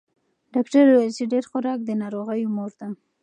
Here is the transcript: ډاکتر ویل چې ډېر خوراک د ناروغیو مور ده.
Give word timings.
ډاکتر 0.53 0.83
ویل 0.87 1.11
چې 1.17 1.23
ډېر 1.33 1.43
خوراک 1.51 1.79
د 1.85 1.89
ناروغیو 2.01 2.53
مور 2.55 2.71
ده. 2.79 2.87